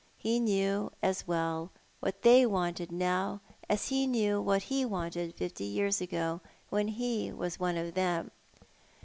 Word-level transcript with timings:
He 0.17 0.39
knew 0.39 0.91
as 1.03 1.27
well 1.27 1.69
what 1.99 2.23
they 2.23 2.43
wanted 2.43 2.91
now 2.91 3.39
as 3.69 3.89
he 3.89 4.07
knew 4.07 4.41
what 4.41 4.63
he 4.63 4.83
wanted 4.83 5.35
fifty 5.35 5.65
years 5.65 6.01
ago 6.01 6.41
when 6.69 6.87
he 6.87 7.31
was 7.31 7.59
one 7.59 7.77
of 7.77 7.93
them. 7.93 8.31